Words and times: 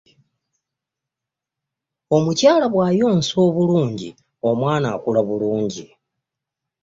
omukyala 2.15 2.65
bw'ayonsa 2.73 3.39
bulungi 3.55 4.09
omwana 4.49 4.87
akula 4.95 5.21
bulungi. 5.27 5.85